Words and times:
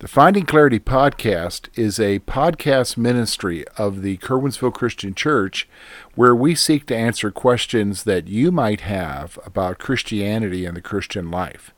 The 0.00 0.08
Finding 0.08 0.46
Clarity 0.46 0.80
podcast 0.80 1.68
is 1.78 2.00
a 2.00 2.20
podcast 2.20 2.96
ministry 2.96 3.66
of 3.76 4.00
the 4.00 4.16
Curwensville 4.16 4.72
Christian 4.72 5.14
Church 5.14 5.68
where 6.14 6.34
we 6.34 6.54
seek 6.54 6.86
to 6.86 6.96
answer 6.96 7.30
questions 7.30 8.04
that 8.04 8.26
you 8.26 8.50
might 8.50 8.80
have 8.80 9.38
about 9.44 9.76
Christianity 9.76 10.64
and 10.64 10.74
the 10.74 10.80
Christian 10.80 11.30
life. 11.30 11.74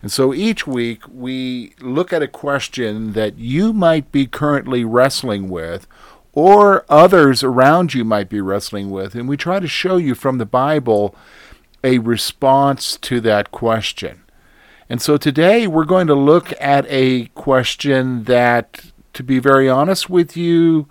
And 0.00 0.10
so 0.10 0.32
each 0.32 0.66
week 0.66 1.02
we 1.06 1.74
look 1.78 2.14
at 2.14 2.22
a 2.22 2.28
question 2.28 3.12
that 3.12 3.36
you 3.36 3.74
might 3.74 4.10
be 4.10 4.26
currently 4.26 4.82
wrestling 4.82 5.50
with 5.50 5.86
or 6.32 6.86
others 6.88 7.42
around 7.42 7.92
you 7.92 8.06
might 8.06 8.30
be 8.30 8.40
wrestling 8.40 8.90
with, 8.90 9.14
and 9.14 9.28
we 9.28 9.36
try 9.36 9.60
to 9.60 9.68
show 9.68 9.98
you 9.98 10.14
from 10.14 10.38
the 10.38 10.46
Bible 10.46 11.14
a 11.84 11.98
response 11.98 12.96
to 12.96 13.20
that 13.20 13.52
question. 13.52 14.22
And 14.88 15.02
so 15.02 15.16
today 15.16 15.66
we're 15.66 15.84
going 15.84 16.06
to 16.06 16.14
look 16.14 16.52
at 16.60 16.86
a 16.88 17.26
question 17.34 18.24
that, 18.24 18.92
to 19.14 19.24
be 19.24 19.38
very 19.38 19.68
honest 19.68 20.08
with 20.08 20.36
you, 20.36 20.86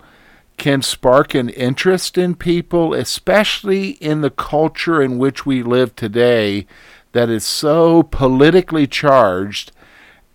can 0.58 0.82
spark 0.82 1.34
an 1.34 1.48
interest 1.50 2.18
in 2.18 2.34
people, 2.34 2.92
especially 2.94 3.90
in 3.90 4.20
the 4.20 4.30
culture 4.30 5.00
in 5.02 5.18
which 5.18 5.46
we 5.46 5.62
live 5.62 5.96
today 5.96 6.66
that 7.12 7.30
is 7.30 7.44
so 7.44 8.02
politically 8.02 8.86
charged, 8.86 9.72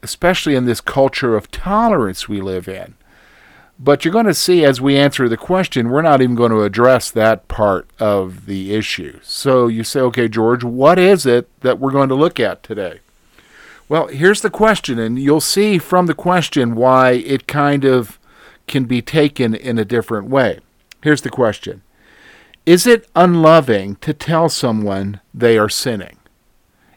especially 0.02 0.56
in 0.56 0.66
this 0.66 0.82
culture 0.82 1.36
of 1.36 1.52
tolerance 1.52 2.28
we 2.28 2.42
live 2.42 2.68
in. 2.68 2.96
But 3.78 4.06
you're 4.06 4.12
going 4.12 4.26
to 4.28 4.34
see 4.34 4.64
as 4.64 4.80
we 4.80 4.98
answer 4.98 5.28
the 5.28 5.38
question, 5.38 5.90
we're 5.90 6.04
not 6.04 6.22
even 6.22 6.36
going 6.36 6.52
to 6.52 6.64
address 6.64 7.10
that 7.12 7.48
part 7.48 7.90
of 8.00 8.46
the 8.46 8.74
issue. 8.74 9.20
So 9.24 9.68
you 9.68 9.84
say, 9.84 10.00
okay, 10.02 10.28
George, 10.28 10.64
what 10.64 11.00
is 11.00 11.26
it 11.26 11.50
that 11.62 11.80
we're 11.80 11.92
going 11.92 12.10
to 12.10 12.16
look 12.16 12.40
at 12.40 12.62
today? 12.62 13.00
Well, 13.92 14.08
here's 14.08 14.40
the 14.40 14.50
question, 14.50 15.00
and 15.00 15.20
you'll 15.20 15.42
see 15.42 15.78
from 15.78 16.06
the 16.06 16.14
question 16.14 16.76
why 16.76 17.12
it 17.12 17.46
kind 17.46 17.84
of 17.84 18.18
can 18.66 18.86
be 18.86 19.02
taken 19.02 19.54
in 19.54 19.78
a 19.78 19.84
different 19.84 20.30
way. 20.30 20.62
Here's 21.04 21.24
the 21.24 21.30
question 21.30 21.82
Is 22.66 22.88
it 22.88 23.10
unloving 23.18 23.98
to 23.98 24.14
tell 24.14 24.48
someone 24.48 25.20
they 25.34 25.58
are 25.58 25.68
sinning? 25.68 26.20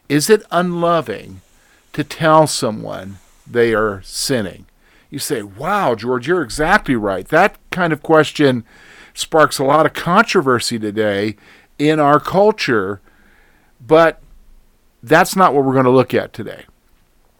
Is 0.07 0.29
it 0.29 0.43
unloving 0.51 1.41
to 1.91 2.05
tell 2.05 2.47
someone 2.47 3.17
they 3.45 3.73
are 3.73 4.01
sinning? 4.05 4.65
You 5.09 5.19
say, 5.19 5.41
wow, 5.41 5.95
George, 5.95 6.29
you're 6.29 6.43
exactly 6.43 6.95
right. 6.95 7.27
That 7.27 7.57
kind 7.71 7.91
of 7.91 8.01
question 8.03 8.63
sparks 9.13 9.59
a 9.59 9.65
lot 9.65 9.85
of 9.85 9.91
controversy 9.91 10.79
today 10.79 11.35
in 11.77 11.99
our 11.99 12.21
culture, 12.21 13.01
but 13.85 14.21
that's 15.03 15.35
not 15.35 15.53
what 15.53 15.65
we're 15.65 15.73
going 15.73 15.83
to 15.83 15.91
look 15.91 16.13
at 16.13 16.31
today. 16.31 16.63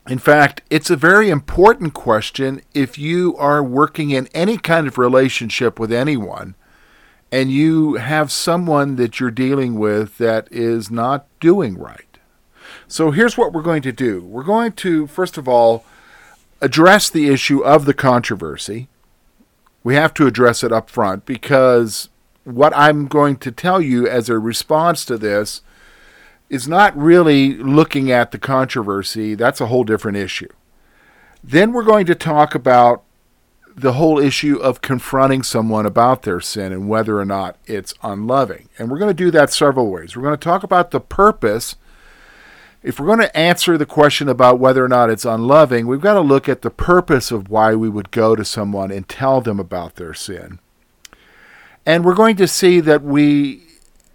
In 0.07 0.19
fact, 0.19 0.61
it's 0.69 0.91
a 0.91 0.95
very 0.95 1.29
important 1.29 1.93
question 1.93 2.61
if 2.75 2.97
you 2.97 3.35
are 3.37 3.63
working 3.63 4.11
in 4.11 4.27
any 4.35 4.57
kind 4.57 4.87
of 4.87 4.99
relationship 4.99 5.79
with 5.79 5.91
anyone 5.91 6.53
and 7.31 7.51
you 7.51 7.95
have 7.95 8.31
someone 8.31 8.97
that 8.97 9.19
you're 9.19 9.31
dealing 9.31 9.79
with 9.79 10.19
that 10.19 10.47
is 10.51 10.91
not 10.91 11.25
doing 11.39 11.77
right. 11.77 12.19
So 12.87 13.09
here's 13.09 13.37
what 13.37 13.51
we're 13.51 13.63
going 13.63 13.81
to 13.81 13.91
do. 13.91 14.21
We're 14.21 14.43
going 14.43 14.73
to, 14.73 15.07
first 15.07 15.37
of 15.37 15.47
all, 15.47 15.83
address 16.61 17.09
the 17.09 17.27
issue 17.29 17.61
of 17.61 17.85
the 17.85 17.93
controversy. 17.93 18.87
We 19.83 19.95
have 19.95 20.13
to 20.15 20.27
address 20.27 20.63
it 20.63 20.71
up 20.71 20.89
front 20.89 21.25
because 21.25 22.09
what 22.43 22.75
I'm 22.75 23.07
going 23.07 23.37
to 23.37 23.51
tell 23.51 23.81
you 23.81 24.07
as 24.07 24.29
a 24.29 24.37
response 24.37 25.03
to 25.05 25.17
this 25.17 25.61
is 26.49 26.67
not 26.67 26.95
really 26.97 27.55
looking 27.55 28.11
at 28.11 28.31
the 28.31 28.37
controversy. 28.37 29.35
That's 29.35 29.61
a 29.61 29.67
whole 29.67 29.83
different 29.83 30.17
issue. 30.17 30.49
Then 31.43 31.73
we're 31.73 31.83
going 31.83 32.05
to 32.07 32.15
talk 32.15 32.55
about 32.55 33.03
the 33.75 33.93
whole 33.93 34.19
issue 34.19 34.57
of 34.57 34.81
confronting 34.81 35.43
someone 35.43 35.85
about 35.85 36.21
their 36.21 36.39
sin 36.39 36.71
and 36.71 36.87
whether 36.87 37.19
or 37.19 37.25
not 37.25 37.57
it's 37.65 37.93
unloving. 38.01 38.69
And 38.79 38.89
we're 38.89 38.99
going 38.99 39.15
to 39.15 39.23
do 39.23 39.31
that 39.31 39.51
several 39.51 39.91
ways. 39.91 40.15
We're 40.15 40.23
going 40.23 40.37
to 40.37 40.43
talk 40.43 40.63
about 40.63 40.91
the 40.91 41.01
purpose. 41.01 41.75
If 42.81 42.99
we're 42.99 43.07
going 43.07 43.19
to 43.19 43.37
answer 43.37 43.77
the 43.77 43.85
question 43.85 44.29
about 44.29 44.59
whether 44.59 44.85
or 44.85 44.87
not 44.87 45.09
it's 45.09 45.25
unloving, 45.25 45.87
we've 45.87 45.99
got 45.99 46.13
to 46.13 46.21
look 46.21 46.47
at 46.47 46.61
the 46.61 46.69
purpose 46.69 47.31
of 47.31 47.49
why 47.49 47.75
we 47.75 47.89
would 47.89 48.11
go 48.11 48.35
to 48.35 48.45
someone 48.45 48.91
and 48.91 49.09
tell 49.09 49.41
them 49.41 49.59
about 49.59 49.95
their 49.95 50.13
sin. 50.13 50.59
And 51.85 52.05
we're 52.05 52.15
going 52.15 52.37
to 52.37 52.47
see 52.47 52.79
that 52.79 53.03
we 53.03 53.63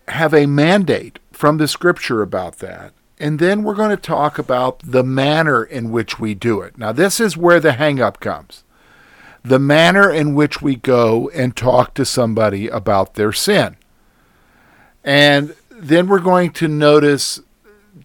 have 0.09 0.33
a 0.33 0.47
mandate 0.47 1.19
from 1.41 1.57
the 1.57 1.67
scripture 1.67 2.21
about 2.21 2.59
that. 2.59 2.93
And 3.19 3.39
then 3.39 3.63
we're 3.63 3.75
going 3.75 3.89
to 3.89 3.97
talk 3.97 4.39
about 4.39 4.81
the 4.85 5.03
manner 5.03 5.65
in 5.65 5.91
which 5.91 6.21
we 6.21 6.35
do 6.35 6.61
it. 6.61 6.77
Now, 6.77 6.93
this 6.93 7.19
is 7.19 7.35
where 7.35 7.59
the 7.59 7.73
hangup 7.73 8.21
comes 8.21 8.63
the 9.43 9.59
manner 9.59 10.11
in 10.13 10.35
which 10.35 10.61
we 10.61 10.77
go 10.77 11.31
and 11.31 11.57
talk 11.57 11.95
to 11.95 12.05
somebody 12.05 12.69
about 12.69 13.15
their 13.15 13.33
sin. 13.33 13.75
And 15.03 15.57
then 15.71 16.09
we're 16.09 16.19
going 16.19 16.51
to 16.53 16.69
notice 16.69 17.41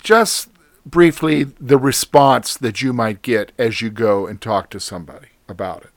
just 0.02 0.48
briefly 0.86 1.44
the 1.44 1.78
response 1.78 2.56
that 2.56 2.82
you 2.82 2.94
might 2.94 3.22
get 3.22 3.52
as 3.58 3.82
you 3.82 3.90
go 3.90 4.26
and 4.26 4.40
talk 4.40 4.70
to 4.70 4.80
somebody 4.80 5.28
about 5.50 5.84
it. 5.84 5.92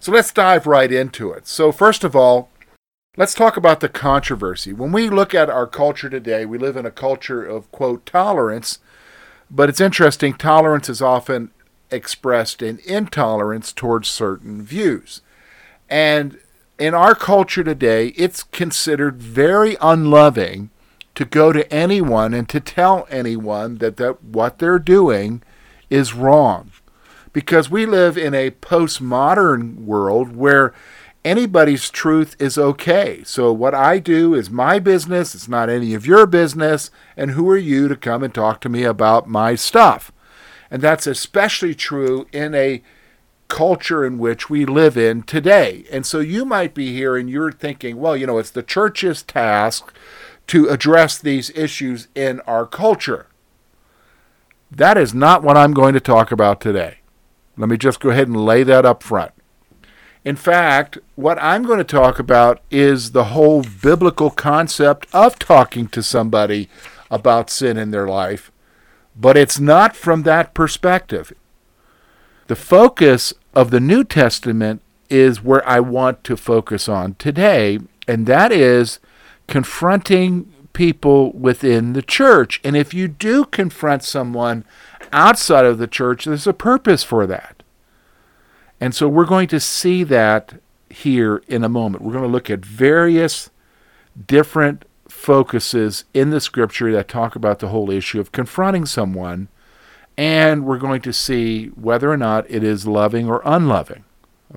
So 0.00 0.10
let's 0.10 0.32
dive 0.32 0.66
right 0.66 0.90
into 0.90 1.30
it. 1.30 1.46
So, 1.46 1.70
first 1.70 2.02
of 2.02 2.16
all, 2.16 2.48
Let's 3.14 3.34
talk 3.34 3.58
about 3.58 3.80
the 3.80 3.90
controversy. 3.90 4.72
When 4.72 4.90
we 4.90 5.10
look 5.10 5.34
at 5.34 5.50
our 5.50 5.66
culture 5.66 6.08
today, 6.08 6.46
we 6.46 6.56
live 6.56 6.78
in 6.78 6.86
a 6.86 6.90
culture 6.90 7.44
of, 7.44 7.70
quote, 7.70 8.06
tolerance, 8.06 8.78
but 9.50 9.68
it's 9.68 9.82
interesting, 9.82 10.32
tolerance 10.32 10.88
is 10.88 11.02
often 11.02 11.50
expressed 11.90 12.62
in 12.62 12.80
intolerance 12.86 13.70
towards 13.70 14.08
certain 14.08 14.62
views. 14.62 15.20
And 15.90 16.38
in 16.78 16.94
our 16.94 17.14
culture 17.14 17.62
today, 17.62 18.14
it's 18.16 18.44
considered 18.44 19.20
very 19.20 19.76
unloving 19.82 20.70
to 21.14 21.26
go 21.26 21.52
to 21.52 21.70
anyone 21.70 22.32
and 22.32 22.48
to 22.48 22.60
tell 22.60 23.06
anyone 23.10 23.76
that, 23.76 23.98
that 23.98 24.24
what 24.24 24.58
they're 24.58 24.78
doing 24.78 25.42
is 25.90 26.14
wrong. 26.14 26.72
Because 27.34 27.68
we 27.68 27.84
live 27.84 28.16
in 28.16 28.32
a 28.32 28.52
postmodern 28.52 29.84
world 29.84 30.34
where 30.34 30.72
anybody's 31.24 31.90
truth 31.90 32.36
is 32.38 32.58
okay. 32.58 33.22
So 33.24 33.52
what 33.52 33.74
I 33.74 33.98
do 33.98 34.34
is 34.34 34.50
my 34.50 34.78
business, 34.78 35.34
it's 35.34 35.48
not 35.48 35.68
any 35.68 35.94
of 35.94 36.06
your 36.06 36.26
business, 36.26 36.90
and 37.16 37.32
who 37.32 37.48
are 37.48 37.56
you 37.56 37.88
to 37.88 37.96
come 37.96 38.22
and 38.22 38.34
talk 38.34 38.60
to 38.62 38.68
me 38.68 38.84
about 38.84 39.28
my 39.28 39.54
stuff? 39.54 40.12
And 40.70 40.82
that's 40.82 41.06
especially 41.06 41.74
true 41.74 42.26
in 42.32 42.54
a 42.54 42.82
culture 43.48 44.04
in 44.04 44.18
which 44.18 44.48
we 44.48 44.64
live 44.64 44.96
in 44.96 45.22
today. 45.22 45.84
And 45.92 46.06
so 46.06 46.20
you 46.20 46.46
might 46.46 46.72
be 46.72 46.94
here 46.94 47.16
and 47.16 47.28
you're 47.28 47.52
thinking, 47.52 47.98
well, 47.98 48.16
you 48.16 48.26
know, 48.26 48.38
it's 48.38 48.50
the 48.50 48.62
church's 48.62 49.22
task 49.22 49.92
to 50.46 50.68
address 50.68 51.18
these 51.18 51.50
issues 51.50 52.08
in 52.14 52.40
our 52.40 52.66
culture. 52.66 53.26
That 54.70 54.96
is 54.96 55.12
not 55.12 55.42
what 55.42 55.58
I'm 55.58 55.74
going 55.74 55.92
to 55.92 56.00
talk 56.00 56.32
about 56.32 56.62
today. 56.62 57.00
Let 57.58 57.68
me 57.68 57.76
just 57.76 58.00
go 58.00 58.08
ahead 58.08 58.28
and 58.28 58.42
lay 58.42 58.62
that 58.62 58.86
up 58.86 59.02
front. 59.02 59.32
In 60.24 60.36
fact, 60.36 60.98
what 61.16 61.42
I'm 61.42 61.64
going 61.64 61.78
to 61.78 61.84
talk 61.84 62.18
about 62.18 62.60
is 62.70 63.10
the 63.10 63.24
whole 63.24 63.64
biblical 63.82 64.30
concept 64.30 65.08
of 65.12 65.38
talking 65.38 65.88
to 65.88 66.02
somebody 66.02 66.68
about 67.10 67.50
sin 67.50 67.76
in 67.76 67.90
their 67.90 68.06
life, 68.06 68.52
but 69.16 69.36
it's 69.36 69.58
not 69.58 69.96
from 69.96 70.22
that 70.22 70.54
perspective. 70.54 71.32
The 72.46 72.56
focus 72.56 73.34
of 73.54 73.70
the 73.70 73.80
New 73.80 74.04
Testament 74.04 74.80
is 75.10 75.42
where 75.42 75.66
I 75.68 75.80
want 75.80 76.22
to 76.24 76.36
focus 76.36 76.88
on 76.88 77.14
today, 77.14 77.80
and 78.06 78.26
that 78.26 78.52
is 78.52 79.00
confronting 79.48 80.52
people 80.72 81.32
within 81.32 81.92
the 81.92 82.02
church. 82.02 82.60
And 82.64 82.76
if 82.76 82.94
you 82.94 83.08
do 83.08 83.44
confront 83.44 84.04
someone 84.04 84.64
outside 85.12 85.66
of 85.66 85.78
the 85.78 85.86
church, 85.86 86.24
there's 86.24 86.46
a 86.46 86.52
purpose 86.52 87.04
for 87.04 87.26
that. 87.26 87.61
And 88.82 88.96
so 88.96 89.06
we're 89.06 89.26
going 89.26 89.46
to 89.46 89.60
see 89.60 90.02
that 90.02 90.54
here 90.90 91.40
in 91.46 91.62
a 91.62 91.68
moment. 91.68 92.02
We're 92.02 92.14
going 92.14 92.24
to 92.24 92.28
look 92.28 92.50
at 92.50 92.66
various 92.66 93.48
different 94.26 94.86
focuses 95.08 96.02
in 96.12 96.30
the 96.30 96.40
scripture 96.40 96.90
that 96.90 97.06
talk 97.06 97.36
about 97.36 97.60
the 97.60 97.68
whole 97.68 97.92
issue 97.92 98.18
of 98.18 98.32
confronting 98.32 98.84
someone, 98.84 99.46
and 100.16 100.64
we're 100.64 100.80
going 100.80 101.00
to 101.02 101.12
see 101.12 101.66
whether 101.66 102.10
or 102.10 102.16
not 102.16 102.44
it 102.50 102.64
is 102.64 102.84
loving 102.84 103.28
or 103.28 103.40
unloving. 103.44 104.02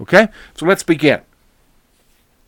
Okay? 0.01 0.30
So 0.56 0.66
let's 0.66 0.81
begin. 0.81 1.22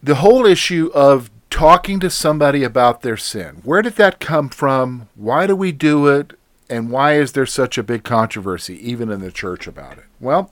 The 0.02 0.16
whole 0.16 0.48
issue 0.48 0.90
of 0.96 1.30
talking 1.52 2.00
to 2.00 2.10
somebody 2.10 2.64
about 2.64 3.04
their 3.04 3.18
sin. 3.18 3.62
Where 3.64 3.84
did 3.84 3.98
that 3.98 4.20
come 4.20 4.50
from? 4.50 5.10
Why 5.14 5.46
do 5.46 5.56
we 5.56 5.72
do 5.74 6.08
it? 6.08 6.34
And 6.72 6.90
why 6.90 7.18
is 7.18 7.34
there 7.34 7.46
such 7.46 7.78
a 7.78 7.84
big 7.84 8.04
controversy, 8.04 8.76
even 8.90 9.12
in 9.12 9.22
the 9.22 9.32
church, 9.32 9.68
about 9.68 10.00
it? 10.00 10.06
Well, 10.20 10.52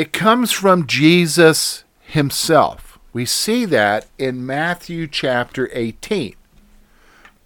it 0.00 0.14
comes 0.14 0.50
from 0.50 0.86
Jesus 0.86 1.84
himself. 2.00 2.98
We 3.12 3.26
see 3.26 3.66
that 3.66 4.06
in 4.16 4.46
Matthew 4.46 5.06
chapter 5.06 5.68
18. 5.74 6.36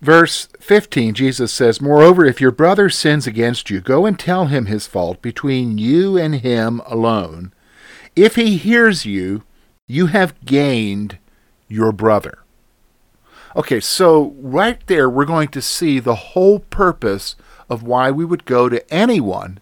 Verse 0.01 0.47
15, 0.61 1.15
Jesus 1.15 1.53
says, 1.53 1.81
Moreover, 1.81 2.25
if 2.25 2.41
your 2.41 2.53
brother 2.53 2.89
sins 2.89 3.27
against 3.27 3.71
you, 3.71 3.81
go 3.81 4.07
and 4.07 4.17
tell 4.17 4.47
him 4.47 4.67
his 4.67 4.87
fault 4.87 5.21
between 5.21 5.79
you 5.79 6.17
and 6.17 6.37
him 6.37 6.81
alone. 6.87 7.53
If 8.15 8.37
he 8.37 8.57
hears 8.57 9.05
you, 9.05 9.43
you 9.89 10.07
have 10.07 10.41
gained 10.45 11.19
your 11.67 11.91
brother. 11.91 12.39
Okay, 13.57 13.81
so 13.81 14.33
right 14.39 14.79
there, 14.87 15.11
we're 15.11 15.25
going 15.25 15.49
to 15.49 15.61
see 15.61 15.99
the 15.99 16.15
whole 16.15 16.61
purpose 16.61 17.35
of 17.69 17.83
why 17.83 18.13
we 18.13 18.25
would 18.25 18.45
go 18.45 18.69
to 18.69 18.95
anyone 18.95 19.59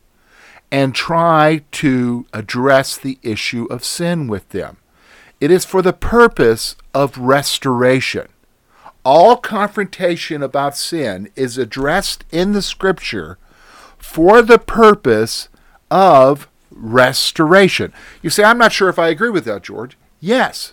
and 0.72 0.94
try 0.94 1.60
to 1.70 2.24
address 2.32 2.96
the 2.96 3.18
issue 3.22 3.66
of 3.66 3.84
sin 3.84 4.26
with 4.26 4.48
them. 4.48 4.78
It 5.38 5.50
is 5.50 5.66
for 5.66 5.82
the 5.82 5.92
purpose 5.92 6.76
of 6.94 7.18
restoration. 7.18 8.28
All 9.04 9.36
confrontation 9.36 10.42
about 10.42 10.76
sin 10.76 11.28
is 11.36 11.58
addressed 11.58 12.24
in 12.30 12.52
the 12.52 12.62
scripture 12.62 13.36
for 13.98 14.40
the 14.40 14.58
purpose 14.58 15.48
of 15.90 16.48
restoration. 16.70 17.92
You 18.22 18.30
say, 18.30 18.42
I'm 18.42 18.58
not 18.58 18.72
sure 18.72 18.88
if 18.88 18.98
I 18.98 19.08
agree 19.08 19.30
with 19.30 19.44
that, 19.44 19.62
George. 19.62 19.98
Yes, 20.20 20.72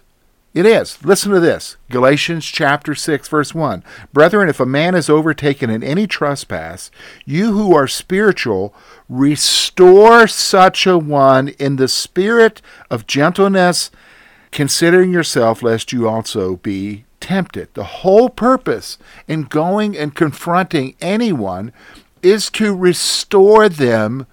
it 0.53 0.65
is. 0.65 1.03
Listen 1.05 1.31
to 1.31 1.39
this 1.39 1.77
Galatians 1.89 2.45
chapter 2.45 2.95
6, 2.95 3.27
verse 3.27 3.53
1. 3.53 3.83
Brethren, 4.11 4.49
if 4.49 4.59
a 4.59 4.65
man 4.65 4.95
is 4.95 5.09
overtaken 5.09 5.69
in 5.69 5.83
any 5.83 6.07
trespass, 6.07 6.89
you 7.25 7.51
who 7.51 7.75
are 7.75 7.87
spiritual, 7.87 8.73
restore 9.07 10.27
such 10.27 10.87
a 10.87 10.97
one 10.97 11.49
in 11.49 11.75
the 11.75 11.87
spirit 11.87 12.61
of 12.89 13.05
gentleness, 13.05 13.91
considering 14.51 15.13
yourself, 15.13 15.61
lest 15.61 15.93
you 15.93 16.07
also 16.07 16.55
be 16.57 17.05
tempted. 17.19 17.71
The 17.75 17.83
whole 17.83 18.29
purpose 18.29 18.97
in 19.27 19.43
going 19.43 19.95
and 19.95 20.15
confronting 20.15 20.95
anyone 20.99 21.71
is 22.23 22.49
to 22.51 22.75
restore 22.75 23.69
them 23.69 24.25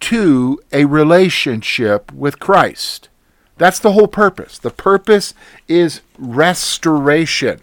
to 0.00 0.60
a 0.72 0.84
relationship 0.84 2.12
with 2.12 2.38
Christ. 2.38 3.08
That's 3.58 3.78
the 3.78 3.92
whole 3.92 4.08
purpose. 4.08 4.58
The 4.58 4.70
purpose 4.70 5.34
is 5.68 6.00
restoration. 6.18 7.60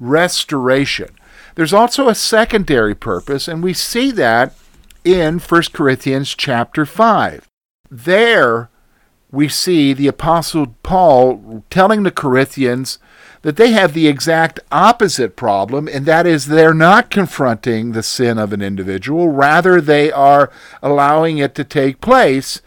Restoration. 0.00 1.10
There's 1.54 1.72
also 1.72 2.08
a 2.08 2.14
secondary 2.14 2.94
purpose, 2.94 3.48
and 3.48 3.62
we 3.62 3.72
see 3.72 4.10
that 4.12 4.54
in 5.04 5.38
1 5.38 5.62
Corinthians 5.72 6.34
chapter 6.34 6.86
5. 6.86 7.48
There 7.90 8.70
we 9.30 9.48
see 9.48 9.92
the 9.92 10.06
Apostle 10.08 10.74
Paul 10.82 11.64
telling 11.68 12.02
the 12.02 12.10
Corinthians 12.10 12.98
that 13.42 13.56
they 13.56 13.72
have 13.72 13.92
the 13.92 14.08
exact 14.08 14.60
opposite 14.72 15.36
problem, 15.36 15.88
and 15.88 16.06
that 16.06 16.26
is 16.26 16.46
they're 16.46 16.74
not 16.74 17.10
confronting 17.10 17.92
the 17.92 18.02
sin 18.02 18.38
of 18.38 18.52
an 18.52 18.62
individual, 18.62 19.28
rather, 19.28 19.80
they 19.80 20.10
are 20.10 20.50
allowing 20.82 21.38
it 21.38 21.54
to 21.54 21.64
take 21.64 22.00
place. 22.00 22.60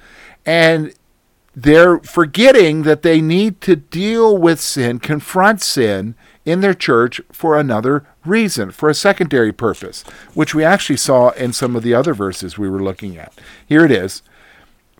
And 0.45 0.93
they're 1.55 1.99
forgetting 1.99 2.83
that 2.83 3.01
they 3.01 3.19
need 3.21 3.59
to 3.61 3.75
deal 3.75 4.37
with 4.37 4.59
sin, 4.59 4.99
confront 4.99 5.61
sin 5.61 6.15
in 6.45 6.61
their 6.61 6.73
church 6.73 7.21
for 7.31 7.59
another 7.59 8.05
reason, 8.25 8.71
for 8.71 8.89
a 8.89 8.95
secondary 8.95 9.51
purpose, 9.51 10.03
which 10.33 10.55
we 10.55 10.63
actually 10.63 10.97
saw 10.97 11.29
in 11.31 11.53
some 11.53 11.75
of 11.75 11.83
the 11.83 11.93
other 11.93 12.13
verses 12.13 12.57
we 12.57 12.69
were 12.69 12.81
looking 12.81 13.17
at. 13.17 13.33
Here 13.65 13.85
it 13.85 13.91
is. 13.91 14.21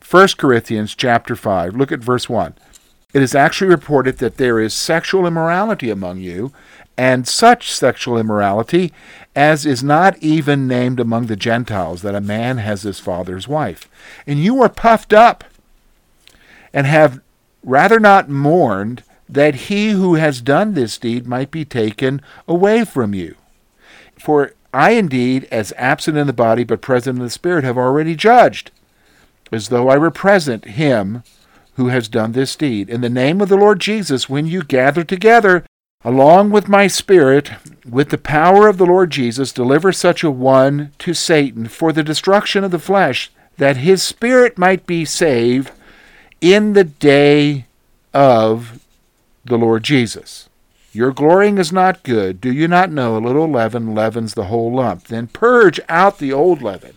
1 0.09 0.27
Corinthians 0.37 0.93
chapter 0.93 1.35
5. 1.35 1.75
Look 1.75 1.91
at 1.91 1.99
verse 1.99 2.27
1. 2.27 2.53
It 3.13 3.21
is 3.21 3.35
actually 3.35 3.69
reported 3.69 4.17
that 4.17 4.37
there 4.37 4.59
is 4.59 4.73
sexual 4.73 5.25
immorality 5.25 5.89
among 5.89 6.19
you, 6.19 6.51
and 6.97 7.27
such 7.27 7.71
sexual 7.71 8.17
immorality 8.17 8.93
as 9.35 9.65
is 9.65 9.81
not 9.81 10.17
even 10.19 10.67
named 10.67 10.99
among 10.99 11.27
the 11.27 11.35
Gentiles, 11.35 12.01
that 12.01 12.15
a 12.15 12.21
man 12.21 12.57
has 12.57 12.83
his 12.83 12.99
father's 12.99 13.47
wife. 13.47 13.89
And 14.27 14.39
you 14.39 14.61
are 14.61 14.69
puffed 14.69 15.13
up 15.13 15.45
and 16.73 16.87
have 16.87 17.21
rather 17.63 17.99
not 17.99 18.29
mourned 18.29 19.03
that 19.27 19.55
he 19.55 19.91
who 19.91 20.15
has 20.15 20.41
done 20.41 20.73
this 20.73 20.97
deed 20.97 21.25
might 21.25 21.51
be 21.51 21.63
taken 21.63 22.21
away 22.47 22.83
from 22.83 23.13
you. 23.13 23.35
For 24.19 24.53
I 24.73 24.91
indeed, 24.91 25.47
as 25.51 25.73
absent 25.77 26.17
in 26.17 26.27
the 26.27 26.33
body 26.33 26.63
but 26.63 26.81
present 26.81 27.17
in 27.17 27.23
the 27.23 27.29
spirit, 27.29 27.63
have 27.63 27.77
already 27.77 28.15
judged, 28.15 28.71
as 29.51 29.69
though 29.69 29.89
I 29.89 29.97
were 29.97 30.11
present, 30.11 30.65
him 30.65 31.23
who 31.75 31.87
has 31.87 32.07
done 32.07 32.33
this 32.33 32.55
deed. 32.55 32.89
In 32.89 33.01
the 33.01 33.09
name 33.09 33.41
of 33.41 33.49
the 33.49 33.57
Lord 33.57 33.79
Jesus, 33.79 34.29
when 34.29 34.45
you 34.45 34.63
gather 34.63 35.03
together, 35.03 35.65
along 36.03 36.51
with 36.51 36.67
my 36.67 36.87
spirit, 36.87 37.51
with 37.87 38.09
the 38.09 38.17
power 38.17 38.67
of 38.67 38.77
the 38.77 38.85
Lord 38.85 39.11
Jesus, 39.11 39.51
deliver 39.51 39.91
such 39.91 40.23
a 40.23 40.31
one 40.31 40.91
to 40.99 41.13
Satan 41.13 41.67
for 41.67 41.91
the 41.91 42.03
destruction 42.03 42.63
of 42.63 42.71
the 42.71 42.79
flesh, 42.79 43.31
that 43.57 43.77
his 43.77 44.03
spirit 44.03 44.57
might 44.57 44.85
be 44.85 45.05
saved 45.05 45.71
in 46.41 46.73
the 46.73 46.83
day 46.83 47.67
of 48.13 48.83
the 49.45 49.57
Lord 49.57 49.83
Jesus. 49.83 50.49
Your 50.91 51.13
glorying 51.13 51.57
is 51.57 51.71
not 51.71 52.03
good. 52.03 52.41
Do 52.41 52.51
you 52.51 52.67
not 52.67 52.91
know 52.91 53.15
a 53.15 53.19
little 53.19 53.49
leaven 53.49 53.95
leavens 53.95 54.33
the 54.33 54.45
whole 54.45 54.73
lump? 54.73 55.05
Then 55.05 55.27
purge 55.27 55.79
out 55.87 56.17
the 56.17 56.33
old 56.33 56.61
leaven, 56.61 56.95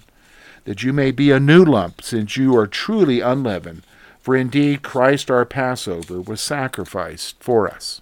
that 0.65 0.83
you 0.83 0.93
may 0.93 1.13
be 1.13 1.31
a 1.31 1.39
new 1.39 1.65
lump, 1.65 2.03
since 2.03 2.37
you 2.37 2.57
are 2.57 2.67
truly 2.67 3.21
unleavened. 3.21 3.83
For 4.21 4.35
indeed 4.35 4.83
Christ 4.83 5.31
our 5.31 5.45
Passover 5.45 6.21
was 6.21 6.41
sacrificed 6.41 7.37
for 7.39 7.69
us. 7.69 8.01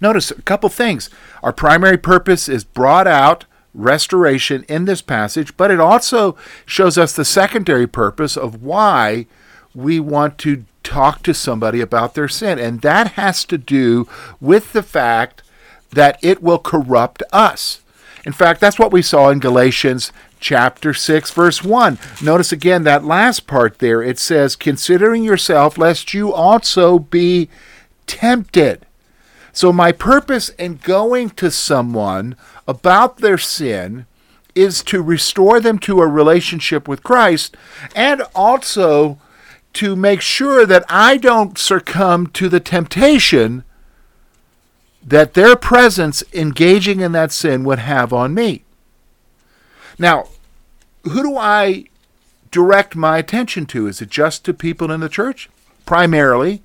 Notice 0.00 0.30
a 0.30 0.42
couple 0.42 0.68
things. 0.68 1.08
Our 1.42 1.52
primary 1.52 1.96
purpose 1.96 2.48
is 2.48 2.64
brought 2.64 3.06
out 3.06 3.46
restoration 3.72 4.64
in 4.68 4.84
this 4.84 5.00
passage, 5.00 5.56
but 5.56 5.70
it 5.70 5.80
also 5.80 6.36
shows 6.66 6.98
us 6.98 7.14
the 7.14 7.24
secondary 7.24 7.86
purpose 7.86 8.36
of 8.36 8.62
why 8.62 9.26
we 9.74 10.00
want 10.00 10.38
to 10.38 10.64
talk 10.82 11.22
to 11.22 11.34
somebody 11.34 11.80
about 11.80 12.14
their 12.14 12.28
sin. 12.28 12.58
And 12.58 12.80
that 12.80 13.12
has 13.12 13.44
to 13.46 13.58
do 13.58 14.08
with 14.40 14.72
the 14.72 14.82
fact 14.82 15.42
that 15.90 16.18
it 16.22 16.42
will 16.42 16.58
corrupt 16.58 17.22
us. 17.32 17.80
In 18.24 18.32
fact, 18.32 18.60
that's 18.60 18.78
what 18.78 18.92
we 18.92 19.02
saw 19.02 19.30
in 19.30 19.38
Galatians 19.38 20.12
chapter 20.40 20.92
6, 20.92 21.30
verse 21.30 21.62
1. 21.62 21.98
Notice 22.22 22.52
again 22.52 22.84
that 22.84 23.04
last 23.04 23.46
part 23.46 23.78
there. 23.78 24.02
It 24.02 24.18
says, 24.18 24.56
Considering 24.56 25.24
yourself, 25.24 25.78
lest 25.78 26.14
you 26.14 26.32
also 26.32 26.98
be 26.98 27.48
tempted. 28.06 28.84
So, 29.52 29.72
my 29.72 29.92
purpose 29.92 30.50
in 30.50 30.76
going 30.76 31.30
to 31.30 31.50
someone 31.50 32.36
about 32.66 33.18
their 33.18 33.38
sin 33.38 34.06
is 34.54 34.82
to 34.84 35.02
restore 35.02 35.60
them 35.60 35.78
to 35.78 36.00
a 36.00 36.06
relationship 36.06 36.88
with 36.88 37.02
Christ 37.02 37.56
and 37.94 38.22
also 38.34 39.18
to 39.78 39.94
make 39.94 40.20
sure 40.20 40.66
that 40.66 40.84
I 40.88 41.16
don't 41.18 41.56
succumb 41.56 42.26
to 42.28 42.48
the 42.48 42.58
temptation 42.58 43.62
that 45.00 45.34
their 45.34 45.54
presence 45.54 46.24
engaging 46.32 46.98
in 46.98 47.12
that 47.12 47.30
sin 47.30 47.62
would 47.62 47.78
have 47.78 48.12
on 48.12 48.34
me. 48.34 48.64
Now, 49.96 50.30
who 51.04 51.22
do 51.22 51.36
I 51.36 51.84
direct 52.50 52.96
my 52.96 53.18
attention 53.18 53.66
to? 53.66 53.86
Is 53.86 54.02
it 54.02 54.10
just 54.10 54.44
to 54.46 54.52
people 54.52 54.90
in 54.90 54.98
the 54.98 55.08
church? 55.08 55.48
Primarily. 55.86 56.60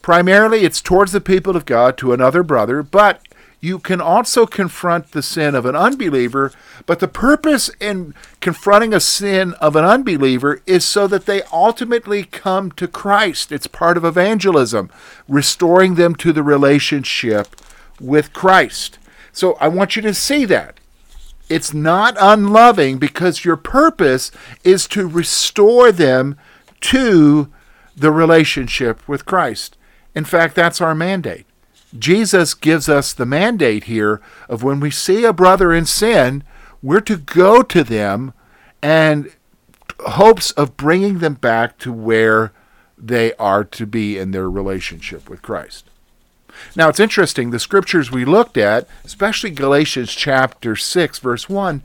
Primarily, 0.00 0.60
it's 0.64 0.80
towards 0.80 1.10
the 1.10 1.20
people 1.20 1.56
of 1.56 1.66
God, 1.66 1.98
to 1.98 2.12
another 2.12 2.44
brother, 2.44 2.84
but 2.84 3.26
you 3.60 3.78
can 3.78 4.00
also 4.00 4.46
confront 4.46 5.12
the 5.12 5.22
sin 5.22 5.54
of 5.54 5.66
an 5.66 5.76
unbeliever, 5.76 6.52
but 6.86 6.98
the 6.98 7.08
purpose 7.08 7.70
in 7.78 8.14
confronting 8.40 8.94
a 8.94 9.00
sin 9.00 9.52
of 9.60 9.76
an 9.76 9.84
unbeliever 9.84 10.62
is 10.66 10.84
so 10.84 11.06
that 11.06 11.26
they 11.26 11.42
ultimately 11.52 12.24
come 12.24 12.70
to 12.72 12.88
Christ. 12.88 13.52
It's 13.52 13.66
part 13.66 13.98
of 13.98 14.04
evangelism, 14.04 14.90
restoring 15.28 15.96
them 15.96 16.14
to 16.16 16.32
the 16.32 16.42
relationship 16.42 17.48
with 18.00 18.32
Christ. 18.32 18.98
So 19.32 19.54
I 19.60 19.68
want 19.68 19.94
you 19.94 20.02
to 20.02 20.14
see 20.14 20.46
that. 20.46 20.80
It's 21.50 21.74
not 21.74 22.16
unloving 22.18 22.98
because 22.98 23.44
your 23.44 23.56
purpose 23.56 24.30
is 24.64 24.86
to 24.88 25.06
restore 25.06 25.92
them 25.92 26.36
to 26.80 27.52
the 27.94 28.10
relationship 28.10 29.06
with 29.06 29.26
Christ. 29.26 29.76
In 30.14 30.24
fact, 30.24 30.54
that's 30.54 30.80
our 30.80 30.94
mandate. 30.94 31.44
Jesus 31.98 32.54
gives 32.54 32.88
us 32.88 33.12
the 33.12 33.26
mandate 33.26 33.84
here 33.84 34.20
of 34.48 34.62
when 34.62 34.80
we 34.80 34.90
see 34.90 35.24
a 35.24 35.32
brother 35.32 35.72
in 35.72 35.86
sin, 35.86 36.44
we're 36.82 37.00
to 37.00 37.16
go 37.16 37.62
to 37.62 37.82
them 37.82 38.32
and 38.82 39.32
hopes 40.00 40.50
of 40.52 40.76
bringing 40.76 41.18
them 41.18 41.34
back 41.34 41.78
to 41.78 41.92
where 41.92 42.52
they 42.96 43.34
are 43.34 43.64
to 43.64 43.86
be 43.86 44.18
in 44.18 44.30
their 44.30 44.48
relationship 44.48 45.28
with 45.28 45.42
Christ. 45.42 45.86
Now, 46.76 46.88
it's 46.88 47.00
interesting, 47.00 47.50
the 47.50 47.58
scriptures 47.58 48.10
we 48.10 48.24
looked 48.24 48.56
at, 48.56 48.86
especially 49.04 49.50
Galatians 49.50 50.12
chapter 50.12 50.76
6, 50.76 51.18
verse 51.18 51.48
1, 51.48 51.82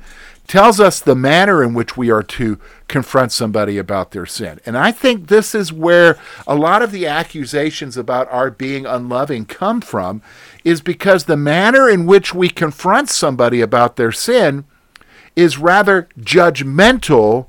tells 0.47 0.79
us 0.79 0.99
the 0.99 1.15
manner 1.15 1.63
in 1.63 1.73
which 1.73 1.97
we 1.97 2.11
are 2.11 2.23
to 2.23 2.59
confront 2.87 3.31
somebody 3.31 3.77
about 3.77 4.11
their 4.11 4.25
sin. 4.25 4.59
And 4.65 4.77
I 4.77 4.91
think 4.91 5.27
this 5.27 5.55
is 5.55 5.73
where 5.73 6.17
a 6.45 6.55
lot 6.55 6.81
of 6.81 6.91
the 6.91 7.07
accusations 7.07 7.97
about 7.97 8.31
our 8.31 8.51
being 8.51 8.85
unloving 8.85 9.45
come 9.45 9.81
from, 9.81 10.21
is 10.63 10.81
because 10.81 11.25
the 11.25 11.37
manner 11.37 11.89
in 11.89 12.05
which 12.05 12.33
we 12.33 12.49
confront 12.49 13.09
somebody 13.09 13.61
about 13.61 13.95
their 13.95 14.11
sin 14.11 14.65
is 15.35 15.57
rather 15.57 16.07
judgmental 16.19 17.47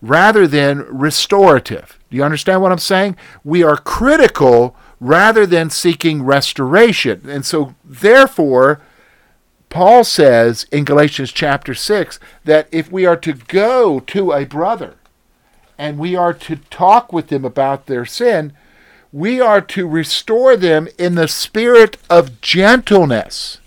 rather 0.00 0.46
than 0.46 0.80
restorative. 0.82 1.98
Do 2.10 2.16
you 2.16 2.24
understand 2.24 2.60
what 2.60 2.72
I'm 2.72 2.78
saying? 2.78 3.16
We 3.42 3.62
are 3.62 3.76
critical 3.76 4.76
rather 5.00 5.46
than 5.46 5.70
seeking 5.70 6.22
restoration. 6.22 7.22
And 7.28 7.44
so, 7.44 7.74
therefore, 7.84 8.80
Paul 9.74 10.04
says 10.04 10.66
in 10.70 10.84
Galatians 10.84 11.32
chapter 11.32 11.74
6 11.74 12.20
that 12.44 12.68
if 12.70 12.92
we 12.92 13.06
are 13.06 13.16
to 13.16 13.32
go 13.32 13.98
to 13.98 14.30
a 14.30 14.44
brother 14.44 14.94
and 15.76 15.98
we 15.98 16.14
are 16.14 16.32
to 16.32 16.54
talk 16.70 17.12
with 17.12 17.26
them 17.26 17.44
about 17.44 17.86
their 17.86 18.04
sin, 18.04 18.52
we 19.12 19.40
are 19.40 19.60
to 19.60 19.88
restore 19.88 20.56
them 20.56 20.86
in 20.96 21.16
the 21.16 21.26
spirit 21.26 21.96
of 22.08 22.40
gentleness. 22.40 23.58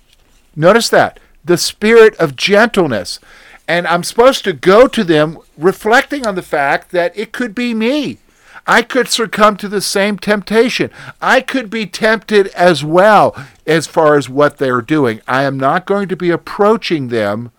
Notice 0.56 0.88
that 0.88 1.20
the 1.44 1.58
spirit 1.58 2.16
of 2.16 2.38
gentleness. 2.38 3.20
And 3.68 3.86
I'm 3.86 4.06
supposed 4.06 4.46
to 4.46 4.54
go 4.54 4.88
to 4.88 5.04
them 5.04 5.40
reflecting 5.58 6.26
on 6.26 6.36
the 6.36 6.42
fact 6.42 6.92
that 6.92 7.18
it 7.18 7.34
could 7.34 7.54
be 7.54 7.74
me. 7.74 8.20
I 8.66 8.82
could 8.82 9.10
succumb 9.10 9.58
to 9.58 9.68
the 9.68 9.82
same 9.82 10.18
temptation. 10.18 10.90
I 11.22 11.42
could 11.42 11.70
be 11.70 11.86
tempted 11.86 12.48
as 12.48 12.84
well 12.84 13.36
as 13.67 13.86
far 13.86 14.15
as 14.15 14.29
what 14.29 14.57
they're 14.57 14.81
doing. 14.81 15.21
I 15.27 15.43
am 15.43 15.57
not 15.57 15.86
going 15.86 16.07
to 16.07 16.15
be 16.15 16.29
approaching 16.31 17.09
them 17.09 17.51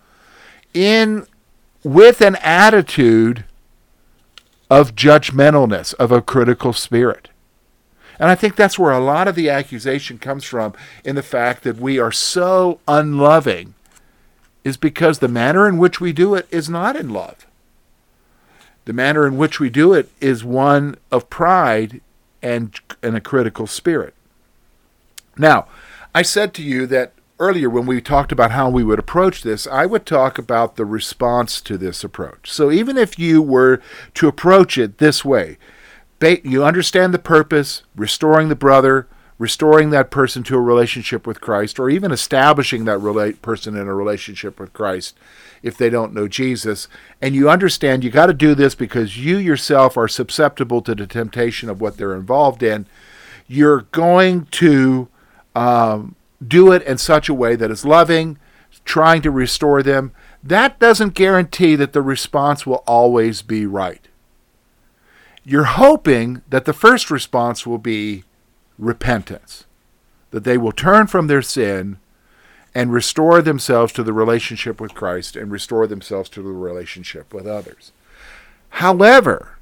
in 0.73 1.25
with 1.83 2.19
an 2.19 2.35
attitude 2.37 3.45
of 4.69 4.95
judgmentalness, 4.95 5.93
of 5.95 6.11
a 6.11 6.21
critical 6.21 6.73
spirit. 6.73 7.29
And 8.19 8.29
I 8.29 8.35
think 8.35 8.55
that's 8.55 8.77
where 8.77 8.91
a 8.91 8.99
lot 8.99 9.27
of 9.27 9.35
the 9.35 9.49
accusation 9.49 10.17
comes 10.17 10.43
from 10.43 10.73
in 11.05 11.15
the 11.15 11.23
fact 11.23 11.63
that 11.63 11.77
we 11.77 11.99
are 11.99 12.11
so 12.11 12.79
unloving 12.87 13.75
is 14.63 14.75
because 14.75 15.19
the 15.19 15.29
manner 15.29 15.67
in 15.67 15.77
which 15.77 16.01
we 16.01 16.11
do 16.11 16.35
it 16.35 16.47
is 16.51 16.69
not 16.69 16.97
in 16.97 17.09
love. 17.09 17.47
The 18.83 18.93
manner 18.93 19.25
in 19.25 19.37
which 19.37 19.59
we 19.59 19.69
do 19.69 19.93
it 19.93 20.09
is 20.19 20.43
one 20.43 20.97
of 21.11 21.29
pride 21.29 22.01
and, 22.41 22.77
and 23.01 23.15
a 23.15 23.21
critical 23.21 23.67
spirit. 23.67 24.13
Now, 25.37 25.67
I 26.13 26.23
said 26.23 26.53
to 26.55 26.63
you 26.63 26.87
that 26.87 27.13
earlier 27.39 27.69
when 27.69 27.85
we 27.85 28.01
talked 28.01 28.31
about 28.31 28.51
how 28.51 28.69
we 28.69 28.83
would 28.83 28.99
approach 28.99 29.43
this, 29.43 29.67
I 29.67 29.85
would 29.85 30.05
talk 30.05 30.37
about 30.37 30.75
the 30.75 30.85
response 30.85 31.61
to 31.61 31.77
this 31.77 32.03
approach. 32.03 32.51
So 32.51 32.71
even 32.71 32.97
if 32.97 33.17
you 33.17 33.41
were 33.41 33.79
to 34.15 34.27
approach 34.27 34.77
it 34.77 34.97
this 34.97 35.23
way, 35.23 35.57
you 36.21 36.65
understand 36.65 37.13
the 37.13 37.19
purpose, 37.19 37.83
restoring 37.95 38.49
the 38.49 38.55
brother, 38.55 39.07
restoring 39.37 39.89
that 39.91 40.11
person 40.11 40.43
to 40.43 40.55
a 40.55 40.61
relationship 40.61 41.25
with 41.25 41.39
Christ, 41.39 41.79
or 41.79 41.89
even 41.89 42.11
establishing 42.11 42.83
that 42.85 43.37
person 43.41 43.77
in 43.77 43.87
a 43.87 43.95
relationship 43.95 44.59
with 44.59 44.73
Christ 44.73 45.17
if 45.63 45.77
they 45.77 45.89
don't 45.89 46.13
know 46.13 46.27
Jesus. 46.27 46.89
And 47.21 47.35
you 47.35 47.49
understand 47.49 48.03
you 48.03 48.09
got 48.09 48.25
to 48.25 48.33
do 48.33 48.53
this 48.53 48.75
because 48.75 49.17
you 49.17 49.37
yourself 49.37 49.95
are 49.95 50.09
susceptible 50.09 50.81
to 50.81 50.93
the 50.93 51.07
temptation 51.07 51.69
of 51.69 51.79
what 51.79 51.95
they're 51.95 52.15
involved 52.15 52.63
in. 52.63 52.85
You're 53.47 53.83
going 53.91 54.47
to 54.47 55.07
um, 55.55 56.15
do 56.45 56.71
it 56.71 56.81
in 56.83 56.97
such 56.97 57.29
a 57.29 57.33
way 57.33 57.55
that 57.55 57.71
is 57.71 57.85
loving, 57.85 58.37
trying 58.85 59.21
to 59.21 59.31
restore 59.31 59.83
them. 59.83 60.11
That 60.43 60.79
doesn't 60.79 61.15
guarantee 61.15 61.75
that 61.75 61.93
the 61.93 62.01
response 62.01 62.65
will 62.65 62.83
always 62.87 63.41
be 63.41 63.65
right. 63.65 64.07
You're 65.43 65.63
hoping 65.65 66.41
that 66.49 66.65
the 66.65 66.73
first 66.73 67.09
response 67.09 67.65
will 67.65 67.77
be 67.77 68.23
repentance, 68.77 69.65
that 70.31 70.43
they 70.43 70.57
will 70.57 70.71
turn 70.71 71.07
from 71.07 71.27
their 71.27 71.41
sin 71.41 71.97
and 72.75 72.93
restore 72.93 73.41
themselves 73.41 73.91
to 73.93 74.03
the 74.03 74.13
relationship 74.13 74.79
with 74.79 74.93
Christ 74.93 75.35
and 75.35 75.51
restore 75.51 75.87
themselves 75.87 76.29
to 76.29 76.41
the 76.41 76.49
relationship 76.49 77.33
with 77.33 77.47
others. 77.47 77.91
However, 78.69 79.57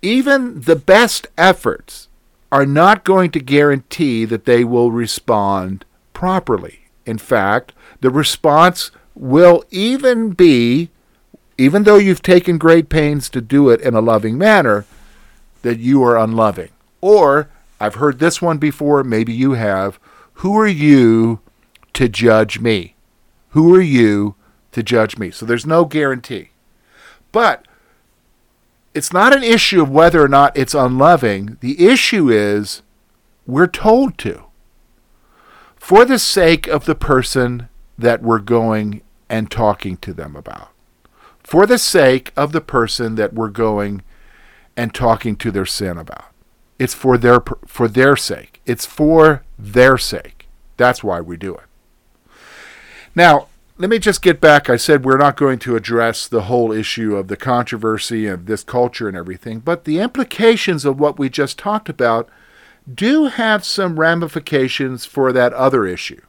even 0.00 0.62
the 0.62 0.76
best 0.76 1.26
efforts 1.36 2.08
are 2.54 2.64
not 2.64 3.02
going 3.02 3.32
to 3.32 3.40
guarantee 3.40 4.24
that 4.24 4.44
they 4.44 4.62
will 4.62 4.92
respond 4.92 5.84
properly. 6.12 6.82
In 7.04 7.18
fact, 7.18 7.72
the 8.00 8.10
response 8.10 8.92
will 9.16 9.64
even 9.72 10.30
be, 10.30 10.88
even 11.58 11.82
though 11.82 11.96
you've 11.96 12.22
taken 12.22 12.56
great 12.56 12.88
pains 12.88 13.28
to 13.30 13.40
do 13.40 13.70
it 13.70 13.80
in 13.80 13.94
a 13.94 14.00
loving 14.00 14.38
manner, 14.38 14.86
that 15.62 15.80
you 15.80 16.00
are 16.04 16.16
unloving. 16.16 16.68
Or, 17.00 17.50
I've 17.80 17.96
heard 17.96 18.20
this 18.20 18.40
one 18.40 18.58
before, 18.58 19.02
maybe 19.02 19.32
you 19.32 19.54
have, 19.54 19.98
who 20.34 20.56
are 20.56 20.68
you 20.68 21.40
to 21.94 22.08
judge 22.08 22.60
me? 22.60 22.94
Who 23.48 23.74
are 23.74 23.80
you 23.80 24.36
to 24.70 24.84
judge 24.84 25.18
me? 25.18 25.32
So 25.32 25.44
there's 25.44 25.66
no 25.66 25.84
guarantee. 25.84 26.50
But 27.32 27.66
it's 28.94 29.12
not 29.12 29.36
an 29.36 29.42
issue 29.42 29.82
of 29.82 29.90
whether 29.90 30.22
or 30.22 30.28
not 30.28 30.56
it's 30.56 30.74
unloving. 30.74 31.58
The 31.60 31.86
issue 31.86 32.30
is 32.30 32.82
we're 33.46 33.66
told 33.66 34.16
to. 34.18 34.44
For 35.76 36.04
the 36.04 36.18
sake 36.18 36.66
of 36.66 36.86
the 36.86 36.94
person 36.94 37.68
that 37.98 38.22
we're 38.22 38.38
going 38.38 39.02
and 39.28 39.50
talking 39.50 39.96
to 39.98 40.14
them 40.14 40.36
about. 40.36 40.70
For 41.42 41.66
the 41.66 41.78
sake 41.78 42.32
of 42.36 42.52
the 42.52 42.60
person 42.60 43.16
that 43.16 43.34
we're 43.34 43.48
going 43.48 44.02
and 44.76 44.94
talking 44.94 45.36
to 45.36 45.50
their 45.50 45.66
sin 45.66 45.98
about. 45.98 46.26
It's 46.78 46.94
for 46.94 47.18
their 47.18 47.40
for 47.66 47.86
their 47.86 48.16
sake. 48.16 48.60
It's 48.66 48.86
for 48.86 49.44
their 49.58 49.98
sake. 49.98 50.48
That's 50.76 51.04
why 51.04 51.20
we 51.20 51.36
do 51.36 51.54
it. 51.54 51.64
Now, 53.14 53.48
let 53.76 53.90
me 53.90 53.98
just 53.98 54.22
get 54.22 54.40
back. 54.40 54.70
I 54.70 54.76
said 54.76 55.04
we're 55.04 55.16
not 55.16 55.36
going 55.36 55.58
to 55.60 55.74
address 55.74 56.28
the 56.28 56.42
whole 56.42 56.70
issue 56.70 57.16
of 57.16 57.26
the 57.26 57.36
controversy 57.36 58.26
of 58.26 58.46
this 58.46 58.62
culture 58.62 59.08
and 59.08 59.16
everything, 59.16 59.58
but 59.58 59.84
the 59.84 59.98
implications 59.98 60.84
of 60.84 61.00
what 61.00 61.18
we 61.18 61.28
just 61.28 61.58
talked 61.58 61.88
about 61.88 62.28
do 62.92 63.26
have 63.26 63.64
some 63.64 63.98
ramifications 63.98 65.04
for 65.04 65.32
that 65.32 65.52
other 65.54 65.86
issue. 65.86 66.20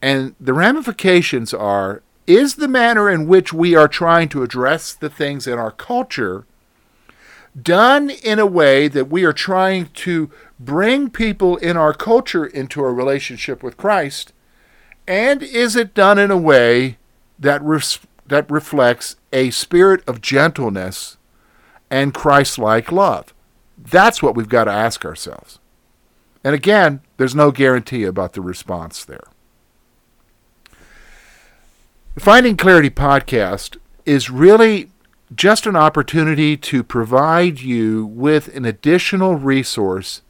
And 0.00 0.34
the 0.38 0.52
ramifications 0.52 1.52
are 1.52 2.02
is 2.26 2.56
the 2.56 2.68
manner 2.68 3.10
in 3.10 3.26
which 3.26 3.52
we 3.52 3.74
are 3.74 3.88
trying 3.88 4.28
to 4.28 4.44
address 4.44 4.92
the 4.92 5.10
things 5.10 5.48
in 5.48 5.58
our 5.58 5.72
culture 5.72 6.46
done 7.60 8.08
in 8.08 8.38
a 8.38 8.46
way 8.46 8.86
that 8.86 9.10
we 9.10 9.24
are 9.24 9.32
trying 9.32 9.86
to 9.86 10.30
bring 10.60 11.10
people 11.10 11.56
in 11.56 11.76
our 11.76 11.92
culture 11.92 12.46
into 12.46 12.84
a 12.84 12.92
relationship 12.92 13.64
with 13.64 13.76
Christ? 13.76 14.32
And 15.10 15.42
is 15.42 15.74
it 15.74 15.92
done 15.92 16.20
in 16.20 16.30
a 16.30 16.36
way 16.36 16.96
that, 17.36 17.60
res- 17.64 17.98
that 18.28 18.48
reflects 18.48 19.16
a 19.32 19.50
spirit 19.50 20.08
of 20.08 20.20
gentleness 20.20 21.16
and 21.90 22.14
Christ 22.14 22.60
like 22.60 22.92
love? 22.92 23.34
That's 23.76 24.22
what 24.22 24.36
we've 24.36 24.48
got 24.48 24.64
to 24.64 24.70
ask 24.70 25.04
ourselves. 25.04 25.58
And 26.44 26.54
again, 26.54 27.00
there's 27.16 27.34
no 27.34 27.50
guarantee 27.50 28.04
about 28.04 28.34
the 28.34 28.40
response 28.40 29.04
there. 29.04 29.24
The 32.14 32.20
Finding 32.20 32.56
Clarity 32.56 32.90
podcast 32.90 33.78
is 34.06 34.30
really 34.30 34.92
just 35.34 35.66
an 35.66 35.74
opportunity 35.74 36.56
to 36.56 36.84
provide 36.84 37.58
you 37.58 38.06
with 38.06 38.54
an 38.54 38.64
additional 38.64 39.34
resource 39.34 40.22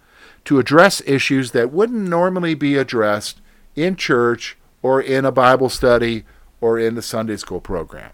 to 0.47 0.59
address 0.59 1.03
issues 1.05 1.51
that 1.51 1.71
wouldn't 1.71 2.09
normally 2.09 2.55
be 2.55 2.77
addressed 2.77 3.43
in 3.77 3.95
church 3.95 4.57
or 4.83 5.01
in 5.01 5.25
a 5.25 5.33
Bible 5.33 5.69
study 5.69 6.25
or 6.61 6.79
in 6.79 6.95
the 6.95 7.03
Sunday 7.03 7.37
school 7.37 7.61
program. 7.61 8.13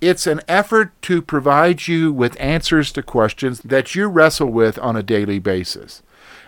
It's 0.00 0.26
an 0.26 0.42
effort 0.46 1.00
to 1.02 1.22
provide 1.22 1.88
you 1.88 2.12
with 2.12 2.38
answers 2.40 2.92
to 2.92 3.02
questions 3.02 3.60
that 3.60 3.94
you 3.94 4.08
wrestle 4.08 4.50
with 4.50 4.78
on 4.78 4.94
a 4.94 5.02
daily 5.02 5.38
basis. 5.38 6.02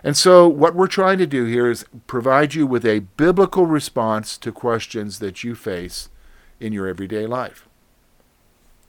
And 0.05 0.17
so, 0.17 0.47
what 0.47 0.75
we're 0.75 0.87
trying 0.87 1.19
to 1.19 1.27
do 1.27 1.45
here 1.45 1.71
is 1.71 1.87
provide 2.07 2.55
you 2.55 2.67
with 2.67 2.85
a 2.85 3.01
biblical 3.01 3.67
response 3.67 4.37
to 4.39 4.53
questions 4.53 5.19
that 5.19 5.43
you 5.43 5.55
face 5.55 6.09
in 6.61 6.73
your 6.73 6.87
everyday 6.87 7.27
life. 7.27 7.68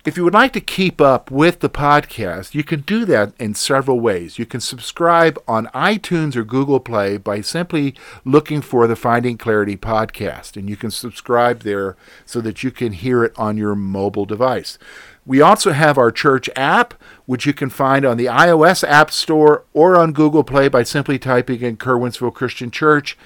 If 0.05 0.15
you 0.15 0.23
would 0.23 0.33
like 0.33 0.53
to 0.53 0.61
keep 0.61 1.01
up 1.01 1.29
with 1.29 1.59
the 1.59 1.69
podcast, 1.69 2.53
you 2.53 2.63
can 2.63 2.81
do 2.81 3.03
that 3.03 3.33
in 3.37 3.53
several 3.53 3.99
ways. 3.99 4.39
You 4.39 4.45
can 4.45 4.61
subscribe 4.61 5.37
on 5.45 5.67
iTunes 5.67 6.37
or 6.37 6.45
Google 6.45 6.79
Play 6.79 7.17
by 7.17 7.41
simply 7.41 7.95
looking 8.23 8.61
for 8.61 8.87
the 8.87 8.95
Finding 8.95 9.37
Clarity 9.37 9.75
podcast, 9.75 10.55
and 10.55 10.69
you 10.69 10.77
can 10.77 10.89
subscribe 10.89 11.63
there 11.63 11.97
so 12.25 12.39
that 12.39 12.63
you 12.63 12.71
can 12.71 12.93
hear 12.93 13.25
it 13.25 13.37
on 13.37 13.57
your 13.57 13.75
mobile 13.75 14.23
device. 14.23 14.77
We 15.25 15.41
also 15.41 15.73
have 15.73 15.97
our 15.97 16.13
church 16.13 16.49
app, 16.55 16.93
which 17.25 17.45
you 17.45 17.53
can 17.53 17.69
find 17.69 18.05
on 18.05 18.15
the 18.15 18.27
iOS 18.27 18.87
App 18.87 19.11
Store 19.11 19.65
or 19.73 19.97
on 19.97 20.13
Google 20.13 20.45
Play 20.45 20.69
by 20.69 20.83
simply 20.83 21.19
typing 21.19 21.59
in 21.59 21.75
Curwensville 21.75 22.33
Christian 22.33 22.71
Church. 22.71 23.17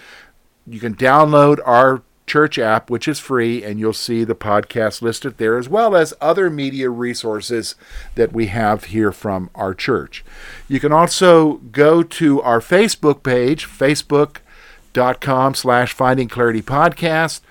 You 0.65 0.79
can 0.79 0.95
download 0.95 1.59
our 1.67 2.01
church 2.25 2.57
app, 2.57 2.89
which 2.89 3.07
is 3.07 3.19
free, 3.19 3.63
and 3.63 3.79
you'll 3.79 3.93
see 3.93 4.23
the 4.23 4.35
podcast 4.35 5.01
listed 5.01 5.37
there, 5.37 5.57
as 5.57 5.69
well 5.69 5.95
as 5.95 6.13
other 6.21 6.49
media 6.49 6.89
resources 6.89 7.75
that 8.15 8.33
we 8.33 8.47
have 8.47 8.85
here 8.85 9.11
from 9.11 9.49
our 9.55 9.73
church. 9.73 10.23
You 10.67 10.79
can 10.79 10.91
also 10.91 11.55
go 11.71 12.03
to 12.03 12.41
our 12.41 12.59
Facebook 12.59 13.23
page, 13.23 13.67
facebook.com 13.67 15.55
slash 15.55 15.93
finding 15.93 16.27
clarity 16.27 16.61
podcast. 16.61 17.41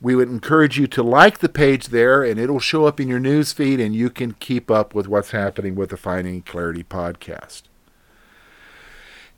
We 0.00 0.14
would 0.14 0.28
encourage 0.28 0.78
you 0.78 0.86
to 0.88 1.02
like 1.02 1.38
the 1.38 1.48
page 1.48 1.88
there, 1.88 2.22
and 2.22 2.38
it'll 2.38 2.60
show 2.60 2.84
up 2.86 3.00
in 3.00 3.08
your 3.08 3.20
news 3.20 3.52
feed, 3.52 3.80
and 3.80 3.96
you 3.96 4.10
can 4.10 4.32
keep 4.32 4.70
up 4.70 4.94
with 4.94 5.08
what's 5.08 5.30
happening 5.30 5.74
with 5.74 5.90
the 5.90 5.96
Finding 5.96 6.42
Clarity 6.42 6.84
podcast. 6.84 7.62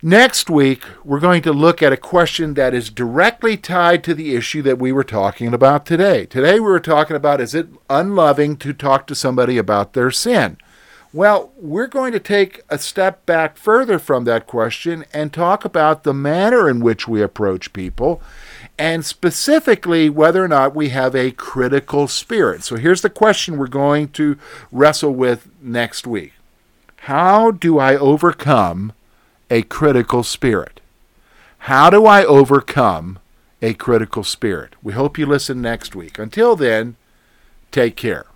Next 0.06 0.48
week, 0.48 0.84
we're 1.02 1.18
going 1.18 1.42
to 1.42 1.52
look 1.52 1.82
at 1.82 1.92
a 1.92 1.96
question 1.96 2.54
that 2.54 2.72
is 2.72 2.90
directly 2.90 3.56
tied 3.56 4.04
to 4.04 4.14
the 4.14 4.36
issue 4.36 4.62
that 4.62 4.78
we 4.78 4.92
were 4.92 5.02
talking 5.02 5.52
about 5.52 5.84
today. 5.84 6.26
Today, 6.26 6.60
we 6.60 6.70
were 6.70 6.78
talking 6.78 7.16
about 7.16 7.40
is 7.40 7.56
it 7.56 7.66
unloving 7.90 8.56
to 8.58 8.72
talk 8.72 9.08
to 9.08 9.16
somebody 9.16 9.58
about 9.58 9.94
their 9.94 10.12
sin? 10.12 10.58
Well, 11.12 11.50
we're 11.56 11.88
going 11.88 12.12
to 12.12 12.20
take 12.20 12.62
a 12.70 12.78
step 12.78 13.26
back 13.26 13.56
further 13.56 13.98
from 13.98 14.22
that 14.26 14.46
question 14.46 15.06
and 15.12 15.32
talk 15.32 15.64
about 15.64 16.04
the 16.04 16.14
manner 16.14 16.70
in 16.70 16.78
which 16.78 17.08
we 17.08 17.20
approach 17.20 17.72
people 17.72 18.22
and 18.78 19.04
specifically 19.04 20.08
whether 20.08 20.44
or 20.44 20.46
not 20.46 20.72
we 20.72 20.90
have 20.90 21.16
a 21.16 21.32
critical 21.32 22.06
spirit. 22.06 22.62
So 22.62 22.76
here's 22.76 23.02
the 23.02 23.10
question 23.10 23.58
we're 23.58 23.66
going 23.66 24.10
to 24.10 24.38
wrestle 24.70 25.16
with 25.16 25.48
next 25.60 26.06
week 26.06 26.34
How 26.96 27.50
do 27.50 27.80
I 27.80 27.96
overcome 27.96 28.92
a 29.50 29.62
critical 29.62 30.22
spirit? 30.22 30.80
How 31.58 31.90
do 31.90 32.06
I 32.06 32.24
overcome 32.24 33.18
a 33.62 33.74
critical 33.74 34.24
spirit? 34.24 34.74
We 34.82 34.92
hope 34.92 35.18
you 35.18 35.26
listen 35.26 35.60
next 35.60 35.96
week. 35.96 36.18
Until 36.18 36.56
then, 36.56 36.96
take 37.70 37.96
care. 37.96 38.26